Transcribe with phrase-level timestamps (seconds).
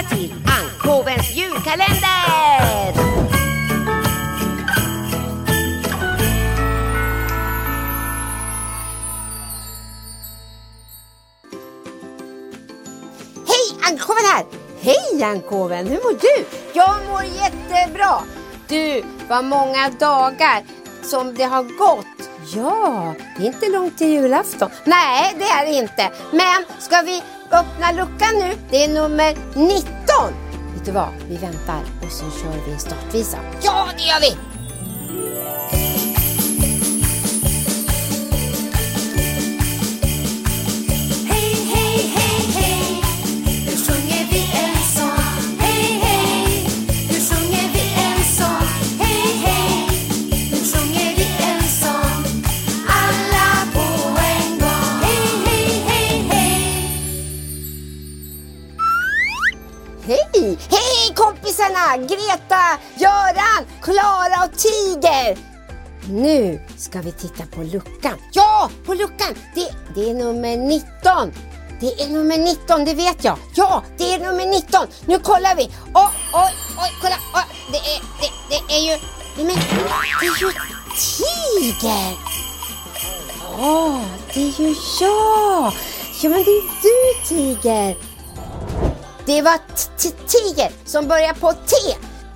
[0.00, 2.00] välkomna till Ankovens julkalender!
[13.46, 14.46] Hej, Ankoven här!
[14.80, 16.46] Hej Ankoven, hur mår du?
[16.72, 18.20] Jag mår jättebra!
[18.68, 20.64] Du, vad många dagar
[21.02, 22.06] som det har gått.
[22.54, 24.70] Ja, det är inte långt till julafton.
[24.84, 26.10] Nej, det är det inte.
[26.32, 28.54] Men ska vi öppna luckan nu?
[28.70, 29.99] Det är nummer 19.
[30.74, 31.08] Vet du vad?
[31.28, 33.38] Vi väntar och så kör vi en startvisa.
[33.62, 34.59] Ja, det gör vi!
[61.30, 61.96] Kompisarna!
[61.96, 65.38] Greta, Göran, Klara och Tiger!
[66.08, 68.18] Nu ska vi titta på luckan.
[68.32, 69.34] Ja, på luckan!
[69.54, 71.32] Det, det är nummer 19.
[71.80, 73.38] Det är nummer 19, det vet jag.
[73.54, 74.86] Ja, det är nummer 19.
[75.06, 75.62] Nu kollar vi.
[75.94, 77.16] Oj, oj, oj, kolla.
[77.34, 77.42] Oj,
[77.72, 79.00] det, är, det, det är ju...
[79.36, 79.56] Nej, men,
[80.20, 80.52] det är ju
[80.96, 82.16] Tiger!
[83.58, 84.00] Ja,
[84.34, 85.72] det är ju jag!
[86.22, 88.09] Ja, men det är du Tiger!
[89.26, 91.76] Det var t- t- tiger som börjar på T.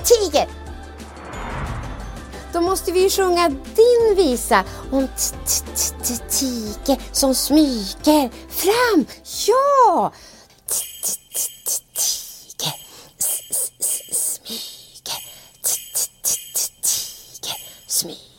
[0.05, 0.49] Tiger.
[2.53, 9.07] Då måste vi ju sjunga din visa om T-T-T-Tiger som smyger fram.
[9.47, 10.13] Ja!
[10.69, 12.75] T- t- t- t- Tiger
[13.19, 15.21] s- s- s- smyger.
[15.63, 16.91] T- t- t- t-
[17.43, 18.34] Tiger smyger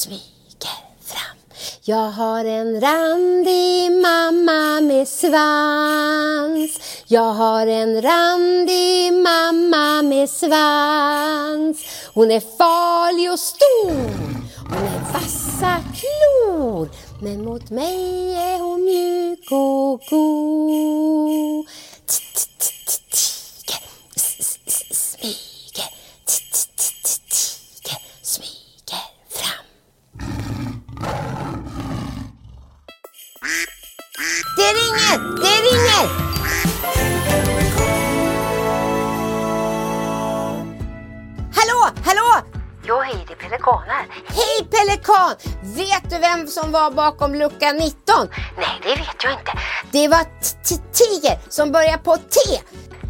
[0.00, 1.36] smyger fram.
[1.82, 6.80] Jag har en randig mamma med svans.
[7.06, 11.84] Jag har en randig mamma med svans.
[12.14, 14.10] Hon är farlig och stor.
[14.68, 16.88] Hon är vassa klor.
[17.22, 21.09] Men mot mig är hon mjuk och god.
[35.10, 35.40] Ringer!
[35.40, 36.08] Det ringer!
[41.54, 42.46] Hallå, hallå!
[42.84, 44.06] Jo, hej, det är pelikaner.
[44.28, 45.34] Hej Pelikan!
[45.62, 47.92] Vet du vem som var bakom lucka 19?
[48.56, 49.52] Nej, det vet jag inte.
[49.90, 50.24] Det var
[50.92, 52.60] Tiger som börjar på T.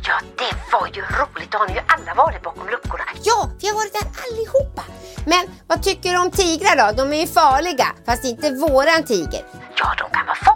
[0.05, 1.51] Ja, det var ju roligt.
[1.51, 3.05] Då har ni ju alla varit bakom luckorna.
[3.23, 4.83] Ja, vi har varit där allihopa.
[5.27, 7.03] Men vad tycker du om tigrar då?
[7.03, 9.45] De är ju farliga, fast inte våran tiger.
[9.77, 10.50] Ja, de kan vara farliga,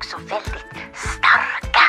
[0.00, 1.84] också väldigt starka.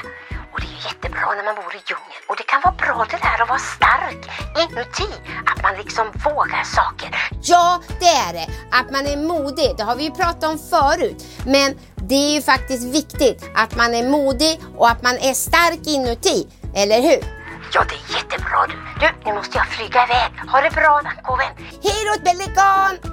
[0.51, 2.23] Och det är ju jättebra när man bor i djungeln.
[2.29, 4.21] Och det kan vara bra det där att vara stark
[4.63, 5.11] inuti.
[5.51, 7.09] Att man liksom vågar saker.
[7.41, 8.47] Ja, det är det.
[8.71, 11.25] Att man är modig, det har vi ju pratat om förut.
[11.45, 15.81] Men det är ju faktiskt viktigt att man är modig och att man är stark
[15.95, 16.47] inuti.
[16.75, 17.21] Eller hur?
[17.73, 18.77] Ja, det är jättebra du.
[19.01, 20.31] Du, nu måste jag flyga iväg.
[20.51, 21.53] Ha det bra, Nackoven.
[21.83, 23.10] Hej då Pelikan!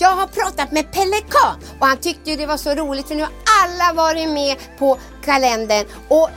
[0.00, 3.22] Jag har pratat med Pelikan och han tyckte ju det var så roligt för nu
[3.22, 3.32] har
[3.64, 6.30] alla varit med på kalendern och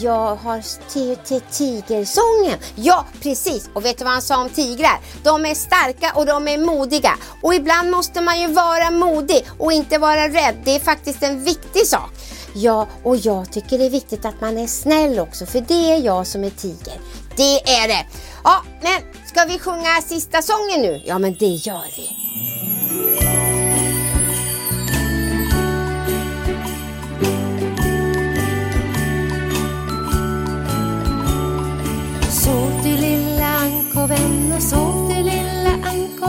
[0.00, 2.58] jag har styrt till tigersången.
[2.74, 3.70] Ja, precis.
[3.74, 5.00] Och vet du vad han sa om tigrar?
[5.24, 7.16] De är starka och de är modiga.
[7.42, 10.56] Och ibland måste man ju vara modig och inte vara rädd.
[10.64, 12.10] Det är faktiskt en viktig sak.
[12.54, 15.98] Ja, och jag tycker det är viktigt att man är snäll också, för det är
[15.98, 17.00] jag som är tiger.
[17.36, 18.06] Det är det.
[18.44, 21.02] Ja, men ska vi sjunga sista sången nu?
[21.04, 22.16] Ja, men det gör vi.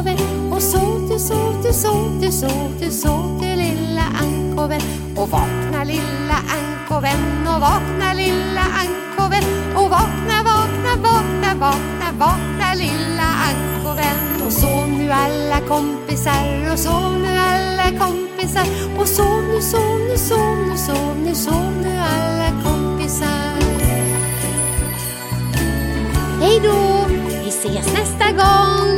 [0.01, 0.51] Ankoven.
[0.53, 4.81] Och sov du, sov du, sov du, sov du, sov du lilla ankoven.
[5.15, 7.47] Och vakna lilla ankoven.
[7.47, 9.43] Och vakna lilla ankoven.
[9.75, 14.45] Och vakna, vakna, vakna, vakna, vakna lilla ankoven.
[14.45, 18.65] Och sov nu alla kompisar och sov nu alla kompisar.
[18.99, 23.61] Och sov nu, sov nu, sov nu, sov nu, sov nu alla kompisar.
[26.41, 27.05] Hej då!
[27.43, 28.90] Vi ses nästa gång!